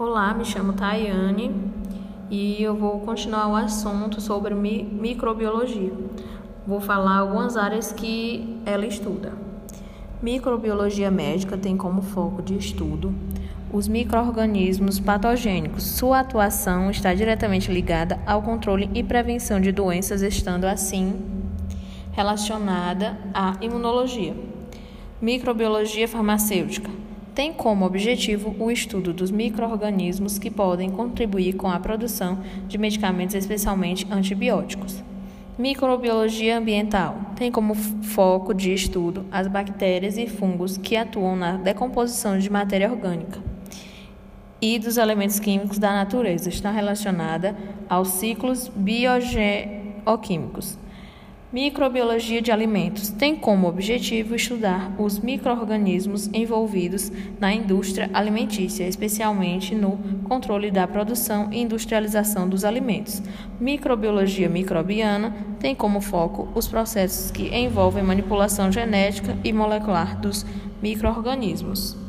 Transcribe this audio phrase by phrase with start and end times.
[0.00, 1.50] Olá, me chamo Tayane
[2.30, 5.90] e eu vou continuar o assunto sobre mi microbiologia.
[6.64, 9.32] Vou falar algumas áreas que ela estuda.
[10.22, 13.12] Microbiologia médica tem como foco de estudo
[13.72, 15.82] os microorganismos patogênicos.
[15.82, 21.20] Sua atuação está diretamente ligada ao controle e prevenção de doenças, estando assim
[22.12, 24.36] relacionada à imunologia.
[25.20, 27.07] Microbiologia farmacêutica
[27.38, 33.36] tem como objetivo o estudo dos microorganismos que podem contribuir com a produção de medicamentos,
[33.36, 35.04] especialmente antibióticos.
[35.56, 42.36] Microbiologia ambiental tem como foco de estudo as bactérias e fungos que atuam na decomposição
[42.36, 43.40] de matéria orgânica
[44.60, 46.48] e dos elementos químicos da natureza.
[46.48, 47.56] Está relacionada
[47.88, 50.76] aos ciclos biogeoquímicos.
[51.50, 59.98] Microbiologia de alimentos tem como objetivo estudar os microorganismos envolvidos na indústria alimentícia, especialmente no
[60.24, 63.22] controle da produção e industrialização dos alimentos.
[63.58, 70.44] Microbiologia microbiana tem como foco os processos que envolvem manipulação genética e molecular dos
[70.82, 72.07] microorganismos.